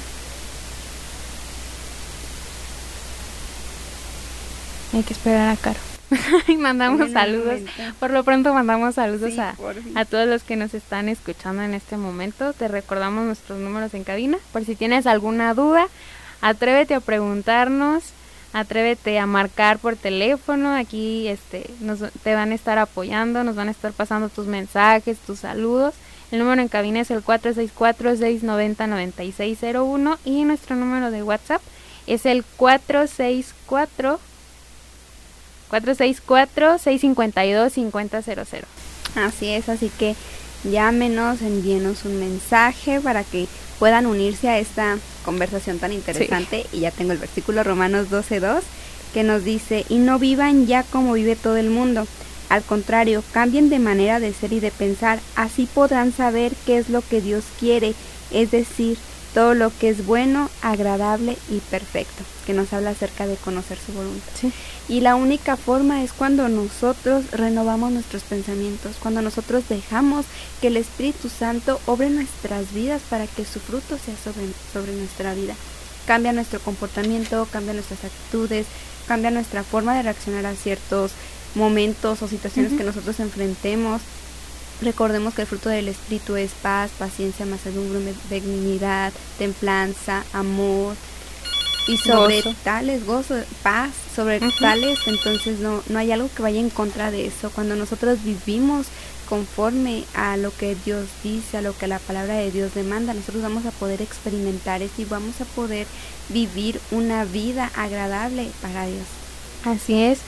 [4.95, 5.92] hay que esperar a Caro.
[6.49, 7.61] y mandamos saludos.
[7.99, 9.55] Por lo pronto mandamos saludos a,
[9.95, 12.53] a, todos los que nos están escuchando en este momento.
[12.53, 14.39] Te recordamos nuestros números en cabina.
[14.53, 15.89] Por si tienes alguna duda,
[16.41, 18.05] atrévete a preguntarnos,
[18.53, 20.75] atrévete a marcar por teléfono.
[20.75, 25.17] Aquí este, nos, te van a estar apoyando, nos van a estar pasando tus mensajes,
[25.19, 25.95] tus saludos.
[26.31, 31.61] El número en cabina es el 464-690-9601 y nuestro número de WhatsApp
[32.07, 34.19] es el 464
[35.73, 38.63] 464-652-5000.
[39.17, 40.15] Así es, así que
[40.65, 46.67] llámenos, envíenos un mensaje para que puedan unirse a esta conversación tan interesante.
[46.73, 48.61] Y ya tengo el versículo Romanos 12.2
[49.13, 52.07] que nos dice, y no vivan ya como vive todo el mundo
[52.53, 56.91] al contrario, cambien de manera de ser y de pensar, así podrán saber qué es
[56.91, 57.95] lo que Dios quiere,
[58.31, 58.99] es decir,
[59.35, 63.93] todo lo que es bueno, agradable y perfecto, que nos habla acerca de conocer su
[63.93, 64.33] voluntad.
[64.89, 70.27] Y la única forma es cuando nosotros renovamos nuestros pensamientos, cuando nosotros dejamos
[70.61, 75.35] que el Espíritu Santo obre nuestras vidas para que su fruto sea sobre, sobre nuestra
[75.35, 75.55] vida.
[76.07, 78.67] Cambia nuestro comportamiento, cambia nuestras actitudes,
[79.07, 81.13] cambia nuestra forma de reaccionar a ciertos
[81.55, 84.03] momentos o situaciones que nosotros enfrentemos.
[84.83, 90.97] Recordemos que el fruto del Espíritu es paz, paciencia, mansedumbre, benignidad, templanza, amor.
[91.89, 96.71] Y sobre tales, gozo, paz, sobre tales, entonces no, no hay algo que vaya en
[96.71, 97.51] contra de eso.
[97.51, 98.87] Cuando nosotros vivimos
[99.29, 103.43] conforme a lo que Dios dice, a lo que la palabra de Dios demanda, nosotros
[103.43, 105.87] vamos a poder experimentar eso y vamos a poder
[106.29, 109.07] vivir una vida agradable para Dios.
[109.65, 110.21] Así es.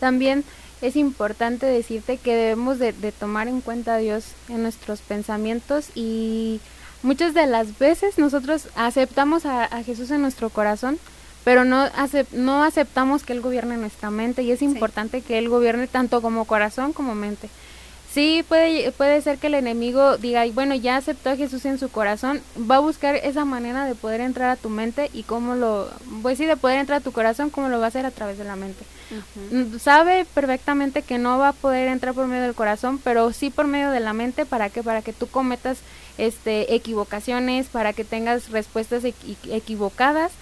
[0.00, 0.44] También
[0.82, 6.60] es importante decirte que debemos de, tomar en cuenta a Dios en nuestros pensamientos y
[7.04, 10.98] muchas de las veces nosotros aceptamos a, Jesús en nuestro corazón,
[11.44, 11.88] pero no,
[12.32, 16.44] no aceptamos que Él gobierne nuestra mente y es importante que Él gobierne tanto como
[16.44, 17.48] corazón como mente.
[18.12, 21.88] Sí, puede, puede ser que el enemigo diga, bueno, ya aceptó a Jesús en su
[21.88, 25.88] corazón, va a buscar esa manera de poder entrar a tu mente y cómo lo,
[26.20, 28.36] pues sí, de poder entrar a tu corazón, cómo lo va a hacer a través
[28.36, 28.84] de la mente.
[29.50, 33.48] Mm, sabe perfectamente que no va a poder entrar por medio del corazón, pero sí
[33.48, 34.82] por medio de la mente, ¿para qué?
[34.82, 35.78] Para que tú cometas
[36.18, 40.32] este, equivocaciones, para que tengas respuestas equivocadas,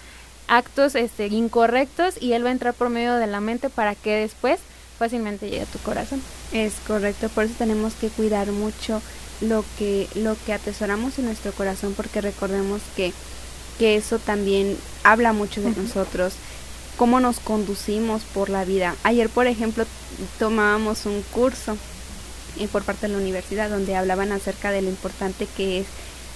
[0.49, 4.17] actos este, incorrectos y él va a entrar por medio de la mente para que
[4.17, 4.59] después
[5.01, 6.21] fácilmente llegue a tu corazón.
[6.51, 9.01] Es correcto, por eso tenemos que cuidar mucho
[9.41, 13.11] lo que, lo que atesoramos en nuestro corazón, porque recordemos que,
[13.79, 16.33] que eso también habla mucho de nosotros,
[16.97, 18.95] cómo nos conducimos por la vida.
[19.01, 19.85] Ayer, por ejemplo,
[20.37, 21.77] tomábamos un curso
[22.59, 25.87] eh, por parte de la universidad donde hablaban acerca de lo importante que es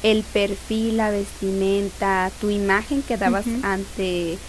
[0.01, 4.39] el perfil, la vestimenta, tu imagen que dabas ante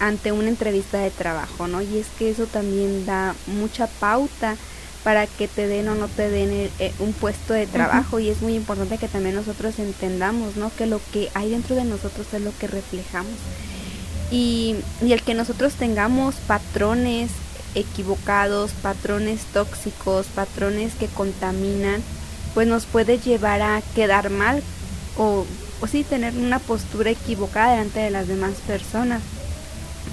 [0.00, 1.82] ante una entrevista de trabajo, ¿no?
[1.82, 4.56] Y es que eso también da mucha pauta
[5.04, 8.42] para que te den o no te den eh, un puesto de trabajo y es
[8.42, 10.70] muy importante que también nosotros entendamos, ¿no?
[10.76, 13.32] Que lo que hay dentro de nosotros es lo que reflejamos.
[14.30, 17.30] Y, y el que nosotros tengamos patrones
[17.74, 22.02] equivocados, patrones tóxicos, patrones que contaminan,
[22.54, 24.62] pues nos puede llevar a quedar mal
[25.16, 25.46] o,
[25.80, 29.22] o sí tener una postura equivocada delante de las demás personas.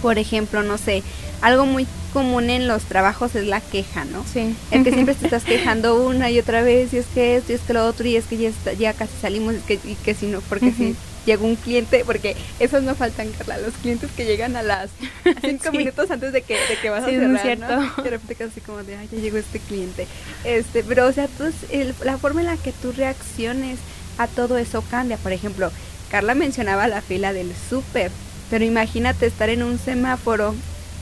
[0.02, 1.04] Por ejemplo, no sé,
[1.41, 4.23] algo muy común en los trabajos es la queja, ¿no?
[4.32, 4.56] Sí.
[4.71, 7.56] El que siempre te estás quejando una y otra vez, y es que esto, y
[7.56, 10.13] es que lo otro, y es que ya, ya casi salimos, y que, y que
[10.13, 10.95] si no, porque si
[11.28, 14.89] llegó un cliente, porque esos no faltan, Carla, los clientes que llegan a las
[15.41, 17.80] cinco minutos antes de que, de que vas a cerrar, cierto.
[17.80, 18.04] ¿no?
[18.04, 20.08] De repente casi como de, ay, ya llegó este cliente.
[20.43, 23.78] Este, pero, o sea, tú, el, la forma en la que tú reacciones
[24.17, 25.17] a todo eso cambia.
[25.17, 25.71] Por ejemplo,
[26.10, 28.10] Carla mencionaba la fila del súper,
[28.50, 30.56] pero imagínate estar en un semáforo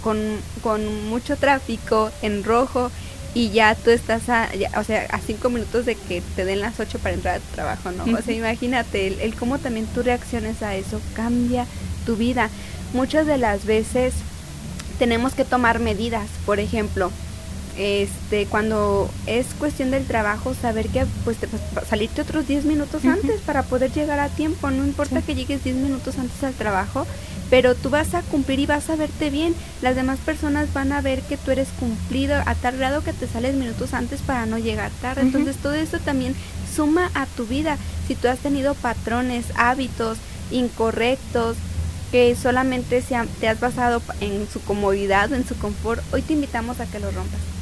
[0.04, 0.18] con,
[0.62, 2.92] con mucho tráfico en rojo
[3.34, 6.80] y ya tú estás a, o sea, a cinco minutos de que te den las
[6.80, 8.06] ocho para entrar a tu trabajo, ¿no?
[8.18, 11.66] O sea, imagínate, el, el, cómo también tú reacciones a eso cambia
[12.06, 12.50] tu vida.
[12.94, 14.14] Muchas de las veces
[15.00, 17.12] tenemos que tomar medidas, por ejemplo,
[17.78, 21.48] este cuando es cuestión del trabajo saber que pues te,
[21.88, 25.76] salirte otros 10 minutos antes para poder llegar a tiempo no importa que llegues 10
[25.78, 27.06] minutos antes al trabajo
[27.50, 29.56] pero tú vas a cumplir y vas a verte bien.
[29.82, 33.28] Las demás personas van a ver que tú eres cumplido a tal grado que te
[33.28, 35.22] sales minutos antes para no llegar tarde.
[35.22, 36.36] Entonces todo eso también
[36.74, 37.78] suma a tu vida.
[38.08, 40.18] Si tú has tenido patrones hábitos
[40.52, 41.58] incorrectos
[42.12, 46.34] que solamente se te has basado en su comodidad o en su confort hoy te
[46.34, 47.55] invitamos a que lo rompas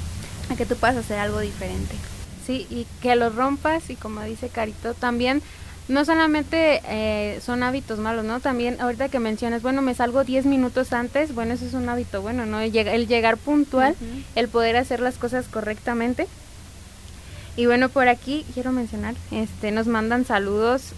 [0.50, 1.96] a que tú puedas hacer algo diferente.
[2.46, 5.42] Sí, y que lo rompas y como dice Carito, también
[5.88, 8.40] no solamente eh, son hábitos malos, ¿no?
[8.40, 12.22] También ahorita que mencionas, bueno, me salgo 10 minutos antes, bueno, eso es un hábito
[12.22, 12.60] bueno, ¿no?
[12.60, 12.72] El,
[13.08, 13.96] llegar puntual,
[14.36, 16.28] el poder hacer las cosas correctamente.
[17.56, 20.94] Y bueno, por aquí quiero mencionar, este, nos mandan saludos,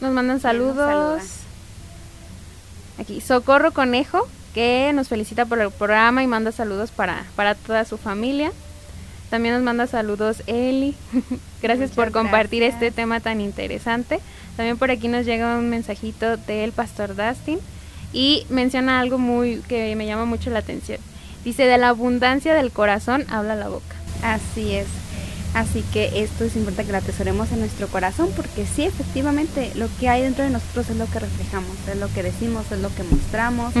[0.00, 1.22] nos mandan saludos.
[2.98, 7.84] Aquí, Socorro Conejo, que nos felicita por el programa y manda saludos para, para toda
[7.84, 8.52] su familia.
[9.30, 10.94] También nos manda saludos Eli.
[11.62, 14.20] gracias por compartir este tema tan interesante.
[14.56, 17.58] También por aquí nos llega un mensajito del pastor Dustin
[18.12, 20.98] y menciona algo muy que me llama mucho la atención.
[21.44, 23.96] Dice, de la abundancia del corazón habla la boca.
[24.22, 24.99] Así es.
[25.52, 29.88] Así que esto es importante que lo atesoremos en nuestro corazón porque sí, efectivamente, lo
[29.98, 32.94] que hay dentro de nosotros es lo que reflejamos, es lo que decimos, es lo
[32.94, 33.74] que mostramos.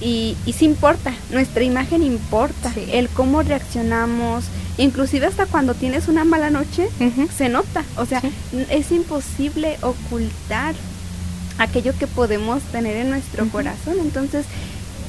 [0.00, 4.44] y, y sí importa, nuestra imagen importa, el cómo reaccionamos,
[4.78, 6.88] inclusive hasta cuando tienes una mala noche,
[7.36, 7.84] se nota.
[7.96, 8.22] O sea,
[8.70, 10.74] es imposible ocultar
[11.58, 13.96] aquello que podemos tener en nuestro corazón.
[14.00, 14.46] Entonces,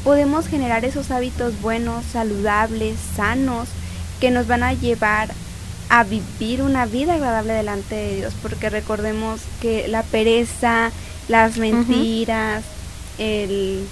[0.03, 3.69] podemos generar esos hábitos buenos, saludables, sanos,
[4.19, 5.29] que nos van a llevar
[5.89, 10.91] a vivir una vida agradable delante de Dios, porque recordemos que la pereza,
[11.27, 12.63] las mentiras,
[13.17, 13.85] el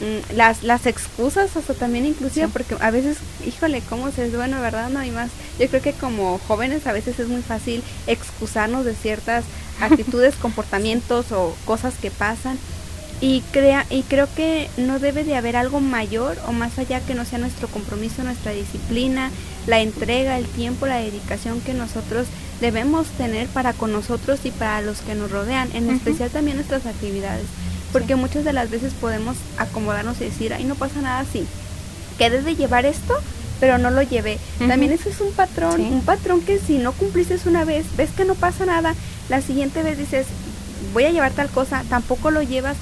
[0.00, 4.60] mm, las, las excusas hasta también inclusive porque a veces híjole cómo se es bueno
[4.60, 5.30] verdad no hay más.
[5.58, 9.44] Yo creo que como jóvenes a veces es muy fácil excusarnos de ciertas
[9.80, 12.58] actitudes comportamientos o cosas que pasan.
[13.20, 17.14] Y crea y creo que no debe de haber algo mayor o más allá que
[17.14, 19.30] no sea nuestro compromiso, nuestra disciplina,
[19.66, 22.26] la entrega, el tiempo, la dedicación que nosotros
[22.60, 26.86] debemos tener para con nosotros y para los que nos rodean, en especial también nuestras
[26.86, 27.46] actividades,
[27.92, 31.46] porque muchas de las veces podemos acomodarnos y decir, ay, no pasa nada así,
[32.18, 33.14] que de llevar esto,
[33.60, 34.38] pero no lo llevé.
[34.68, 38.24] También eso es un patrón, un patrón que si no cumpliste una vez, ves que
[38.24, 38.94] no pasa nada,
[39.28, 40.26] la siguiente vez dices,
[40.92, 42.76] voy a llevar tal cosa, tampoco lo llevas,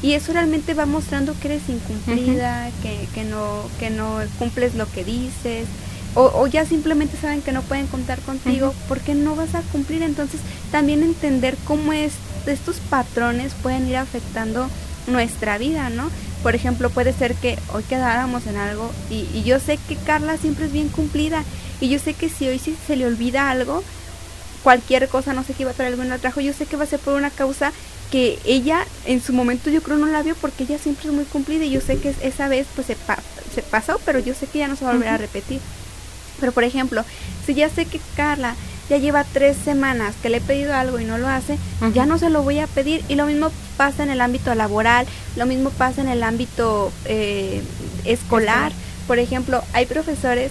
[0.00, 4.90] y eso realmente va mostrando que eres incumplida, que, que, no, que no cumples lo
[4.90, 5.66] que dices,
[6.14, 10.02] o, ya simplemente saben que no pueden contar contigo porque no vas a cumplir.
[10.02, 10.40] Entonces
[10.72, 12.14] también entender cómo es,
[12.46, 14.68] estos patrones pueden ir afectando
[15.06, 16.10] nuestra vida, ¿no?
[16.42, 20.36] Por ejemplo, puede ser que hoy quedáramos en algo y, y yo sé que Carla
[20.36, 21.44] siempre es bien cumplida
[21.80, 23.82] y yo sé que si hoy sí se le olvida algo,
[24.62, 26.76] cualquier cosa, no sé qué iba a traer algo en el trabajo, yo sé que
[26.76, 27.72] va a ser por una causa
[28.10, 31.24] que ella en su momento yo creo no la vio porque ella siempre es muy
[31.24, 32.96] cumplida y yo sé que esa vez pues se,
[33.54, 35.60] se pasó, pero yo sé que ya no se va a volver a repetir.
[36.40, 37.04] Pero por ejemplo,
[37.44, 38.54] si ya sé que Carla
[38.88, 41.58] ya lleva tres semanas que le he pedido algo y no lo hace,
[41.94, 43.04] ya no se lo voy a pedir.
[43.08, 47.62] Y lo mismo pasa en el ámbito laboral, lo mismo pasa en el ámbito eh,
[48.04, 48.72] escolar.
[49.06, 50.50] Por ejemplo, hay profesores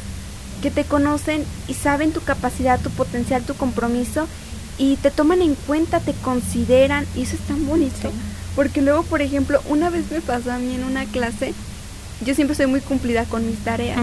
[0.62, 4.28] que te conocen y saben tu capacidad, tu potencial, tu compromiso
[4.78, 8.12] y te toman en cuenta, te consideran y eso es tan bonito.
[8.56, 11.54] Porque luego, por ejemplo, una vez me pasó a mí en una clase,
[12.26, 14.00] yo siempre soy muy cumplida con mis tareas.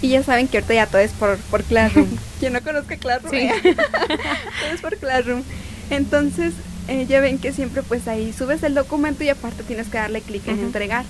[0.00, 2.08] Y ya saben que ahorita ya todo es por, por Classroom.
[2.38, 3.32] Quien no conozca Classroom,
[3.62, 5.42] todo es por Classroom.
[5.90, 6.54] Entonces,
[6.86, 10.20] eh, ya ven que siempre pues ahí subes el documento y aparte tienes que darle
[10.20, 11.04] clic en entregar.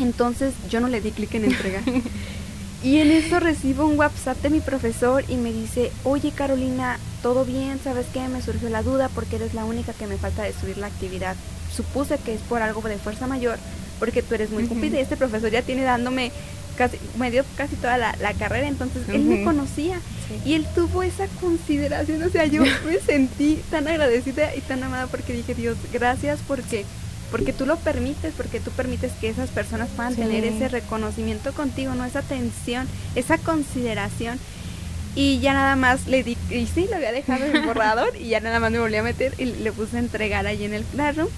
[0.00, 1.82] Entonces yo no le di clic en entregar.
[2.80, 7.44] Y en eso recibo un WhatsApp de mi profesor y me dice, oye Carolina, ¿todo
[7.44, 7.80] bien?
[7.82, 8.28] ¿Sabes qué?
[8.28, 11.34] Me surgió la duda porque eres la única que me falta de subir la actividad.
[11.74, 13.58] Supuse que es por algo de fuerza mayor
[13.98, 16.30] porque tú eres muy cumplida y este profesor ya tiene dándome
[16.78, 20.00] casi, me dio casi toda la, carrera, entonces él me conocía.
[20.44, 25.08] Y él tuvo esa consideración, o sea, yo me sentí tan agradecida y tan amada
[25.08, 26.84] porque dije, Dios, gracias porque
[27.30, 31.94] porque tú lo permites, porque tú permites que esas personas puedan tener ese reconocimiento contigo,
[31.94, 34.38] no esa atención, esa consideración.
[35.14, 38.28] Y ya nada más le di, y sí, lo había dejado en el borrador y
[38.28, 40.84] ya nada más me volví a meter y le puse a entregar ahí en el
[40.84, 41.28] claro.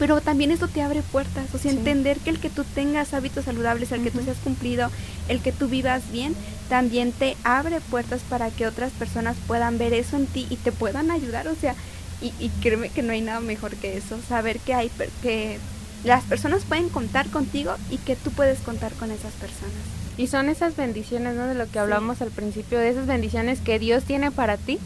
[0.00, 3.44] Pero también esto te abre puertas, o sea, entender que el que tú tengas hábitos
[3.44, 4.90] saludables, el que tú seas cumplido,
[5.28, 6.34] el que tú vivas bien,
[6.70, 10.72] también te abre puertas para que otras personas puedan ver eso en ti y te
[10.72, 11.74] puedan ayudar, o sea,
[12.22, 14.90] y, y créeme que no hay nada mejor que eso, saber que hay
[15.20, 15.58] que
[16.02, 19.74] las personas pueden contar contigo y que tú puedes contar con esas personas.
[20.16, 21.46] Y son esas bendiciones, ¿no?
[21.46, 24.78] De lo que hablamos al principio, de esas bendiciones que Dios tiene para ti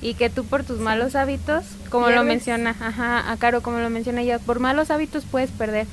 [0.00, 3.90] y que tú por tus malos hábitos, como lo menciona, ajá, a Caro, como lo
[3.90, 5.86] menciona ella, por malos hábitos puedes perder.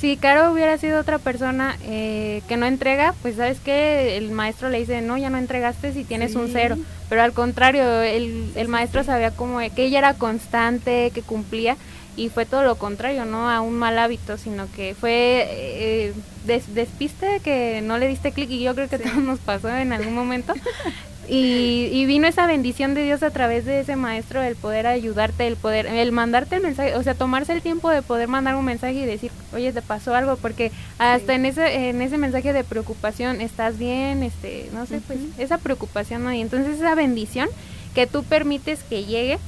[0.00, 4.70] Si Caro hubiera sido otra persona eh, que no entrega, pues sabes que el maestro
[4.70, 6.78] le dice, no, ya no entregaste si tienes un cero.
[7.10, 11.76] Pero al contrario, el, el maestro sabía como que ella era constante, que cumplía
[12.16, 16.14] y fue todo lo contrario, no a un mal hábito, sino que fue eh,
[16.46, 20.14] despiste que no le diste clic y yo creo que todo nos pasó en algún
[20.14, 20.54] momento.
[21.32, 25.54] Y, vino esa bendición de Dios a través de ese maestro, el poder ayudarte, el
[25.54, 28.94] poder, el mandarte el mensaje, o sea, tomarse el tiempo de poder mandar un mensaje
[28.94, 33.40] y decir, oye, te pasó algo, porque hasta en ese, en ese mensaje de preocupación,
[33.40, 36.32] estás bien, este, no sé, pues esa preocupación, ¿no?
[36.32, 37.48] Y entonces esa bendición
[37.94, 39.38] que tú permites que llegue,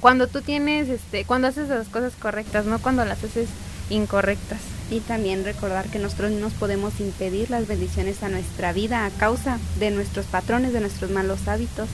[0.00, 3.48] cuando tú tienes, este, cuando haces las cosas correctas, no cuando las haces
[3.90, 4.77] incorrectas.
[4.90, 9.10] Y también recordar que nosotros no nos podemos impedir las bendiciones a nuestra vida a
[9.10, 11.88] causa de nuestros patrones, de nuestros malos hábitos,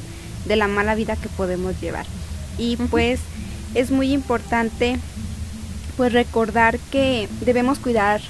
[0.46, 2.06] de la mala vida que podemos llevar.
[2.56, 3.20] Y pues
[3.74, 4.98] es muy importante
[5.96, 8.20] pues recordar que debemos cuidar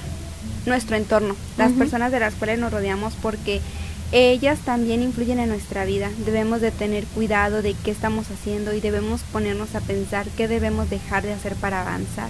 [0.66, 3.60] nuestro entorno, las personas de las cuales nos rodeamos porque
[4.12, 6.10] ellas también influyen en nuestra vida.
[6.24, 10.88] Debemos de tener cuidado de qué estamos haciendo y debemos ponernos a pensar qué debemos
[10.88, 12.28] dejar de hacer para avanzar.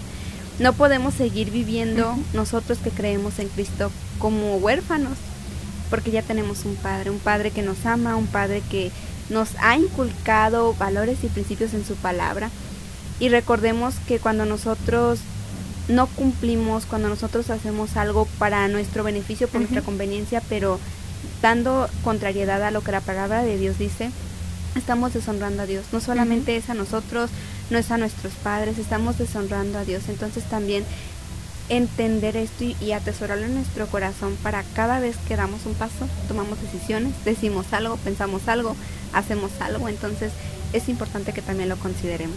[0.59, 5.19] No podemos seguir viviendo nosotros que creemos en Cristo como huérfanos,
[5.91, 8.93] porque ya tenemos un Padre, un Padre que nos ama, un Padre que
[9.31, 12.51] nos ha inculcado valores y principios en su palabra.
[13.19, 15.21] Y recordemos que cuando nosotros
[15.89, 20.79] no cumplimos, cuando nosotros hacemos algo para nuestro beneficio, por nuestra conveniencia, pero
[21.43, 24.11] dando contrariedad a lo que la palabra de Dios dice,
[24.77, 25.85] estamos deshonrando a Dios.
[25.93, 27.31] No solamente es a nosotros,
[27.71, 30.09] no es a nuestros padres, estamos deshonrando a Dios.
[30.09, 30.85] Entonces también
[31.69, 36.61] entender esto y, atesorarlo en nuestro corazón para cada vez que damos un paso, tomamos
[36.61, 38.77] decisiones, decimos algo, pensamos algo,
[39.13, 39.89] hacemos algo.
[39.89, 40.33] Entonces
[40.73, 42.37] es importante que también lo consideremos.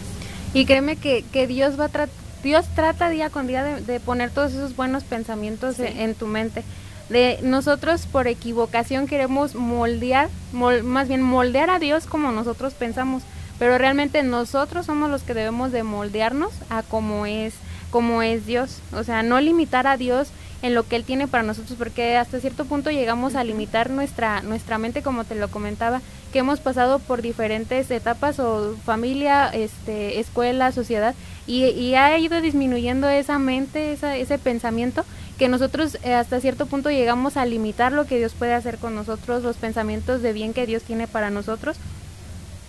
[0.54, 2.08] Y créeme que, que Dios va a
[2.44, 6.64] Dios trata día con día de, poner todos esos buenos pensamientos en tu mente
[7.10, 13.24] de nosotros por equivocación queremos moldear, más bien moldear a Dios como nosotros pensamos,
[13.60, 17.54] pero realmente nosotros somos los que debemos de moldearnos a como es,
[17.92, 20.30] como es Dios, o sea, no limitar a Dios
[20.62, 24.42] en lo que él tiene para nosotros porque hasta cierto punto llegamos a limitar nuestra
[24.42, 26.02] nuestra mente como te lo comentaba
[26.34, 31.14] que hemos pasado por diferentes etapas o familia este escuela sociedad
[31.46, 35.06] y, y ha ido disminuyendo esa mente esa, ese pensamiento
[35.38, 38.96] que nosotros eh, hasta cierto punto llegamos a limitar lo que Dios puede hacer con
[38.96, 41.78] nosotros, los pensamientos de bien que Dios tiene para nosotros.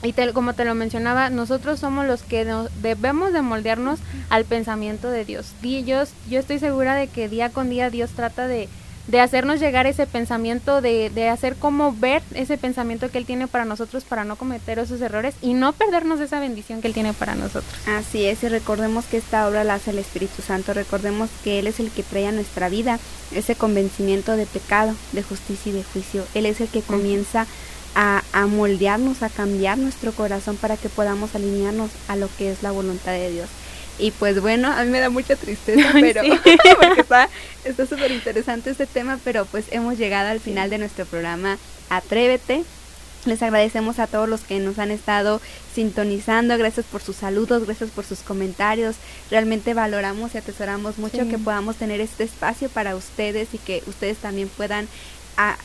[0.02, 2.44] Y como te lo mencionaba, nosotros somos los que
[2.82, 3.98] debemos de moldearnos
[4.30, 5.52] al pensamiento de Dios.
[5.62, 8.68] Y yo, yo estoy segura de que día con día Dios trata de,
[9.08, 13.48] de hacernos llegar ese pensamiento, de, de, hacer como ver ese pensamiento que Él tiene
[13.48, 17.12] para nosotros para no cometer esos errores y no perdernos esa bendición que Él tiene
[17.14, 17.64] para nosotros.
[17.86, 21.66] Así es, y recordemos que esta obra la hace el Espíritu Santo, recordemos que Él
[21.66, 23.00] es el que trae a nuestra vida
[23.34, 26.24] ese convencimiento de pecado, de justicia y de juicio.
[26.34, 27.46] Él es el que comienza
[27.94, 32.62] a, a moldearnos, a cambiar nuestro corazón para que podamos alinearnos a lo que es
[32.62, 33.48] la voluntad de Dios.
[33.98, 36.22] Y pues bueno, a mí me da mucha tristeza, pero
[36.80, 37.04] porque
[37.64, 41.58] está súper interesante este tema, pero pues hemos llegado al final de nuestro programa
[41.90, 42.64] Atrévete.
[43.24, 45.40] Les agradecemos a todos los que nos han estado
[45.74, 48.96] sintonizando, gracias por sus saludos, gracias por sus comentarios.
[49.28, 54.18] Realmente valoramos y atesoramos mucho que podamos tener este espacio para ustedes y que ustedes
[54.18, 54.86] también puedan,
[55.38, 55.56] a,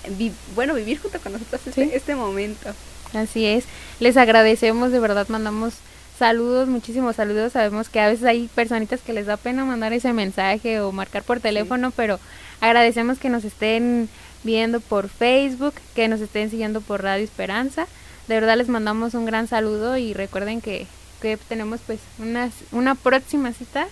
[0.55, 2.69] bueno, vivir junto con nosotros este, este momento.
[3.13, 3.65] Así es,
[3.99, 5.73] les agradecemos, de verdad mandamos
[6.17, 7.53] Saludos, muchísimos saludos.
[7.53, 11.23] Sabemos que a veces hay personitas que les da pena mandar ese mensaje o marcar
[11.23, 12.19] por teléfono, pero
[12.61, 14.07] agradecemos que nos estén
[14.43, 17.87] viendo por Facebook, que nos estén siguiendo por Radio Esperanza.
[18.27, 20.85] De verdad les mandamos un gran saludo y recuerden que,
[21.19, 23.87] que tenemos pues una, una próxima cita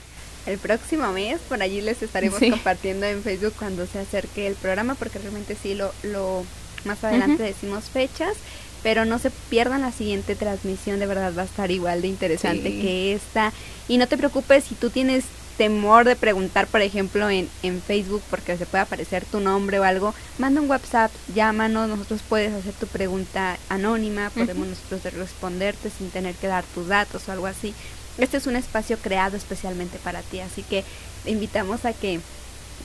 [0.45, 1.39] el próximo mes.
[1.47, 5.75] Por allí les estaremos compartiendo en Facebook cuando se acerque el programa, porque realmente sí
[5.75, 6.45] lo, lo
[6.85, 8.35] más adelante decimos fechas
[8.83, 12.63] pero no se pierdan la siguiente transmisión, de verdad va a estar igual de interesante
[12.63, 13.53] que esta.
[13.87, 15.25] Y no te preocupes si tú tienes
[15.57, 19.83] temor de preguntar, por ejemplo, en, en Facebook, porque se puede aparecer tu nombre o
[19.83, 26.09] algo, manda un WhatsApp, llámanos, nosotros puedes hacer tu pregunta anónima, podemos nosotros responderte sin
[26.09, 27.75] tener que dar tus datos o algo así.
[28.17, 30.83] Este es un espacio creado especialmente para ti, así que
[31.23, 32.19] te invitamos a que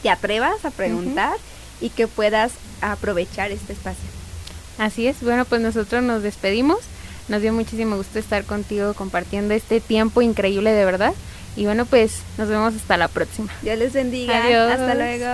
[0.03, 1.37] te atrevas a preguntar
[1.81, 4.09] y que puedas aprovechar este espacio.
[4.79, 6.79] Así es, bueno, pues nosotros nos despedimos.
[7.29, 11.13] Nos dio muchísimo gusto estar contigo compartiendo este tiempo increíble de verdad.
[11.57, 13.53] Y bueno, pues nos vemos hasta la próxima.
[13.63, 14.45] Dios les bendiga.
[14.45, 14.73] Adiós.
[14.73, 15.27] Hasta luego.